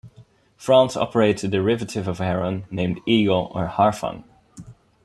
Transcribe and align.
France 0.57 0.97
operates 0.97 1.43
a 1.43 1.47
derivative 1.47 2.07
of 2.07 2.17
Heron 2.17 2.63
named 2.71 3.01
Eagle 3.05 3.51
or 3.53 3.67
Harfang. 3.67 4.23